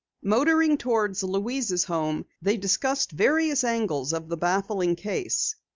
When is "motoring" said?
0.23-0.79